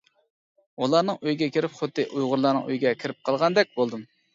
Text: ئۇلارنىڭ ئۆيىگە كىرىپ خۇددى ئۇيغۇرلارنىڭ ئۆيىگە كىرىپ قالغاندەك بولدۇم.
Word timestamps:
ئۇلارنىڭ 0.85 1.21
ئۆيىگە 1.21 1.51
كىرىپ 1.59 1.77
خۇددى 1.83 2.09
ئۇيغۇرلارنىڭ 2.09 2.67
ئۆيىگە 2.69 2.99
كىرىپ 3.05 3.25
قالغاندەك 3.31 3.77
بولدۇم. 3.83 4.09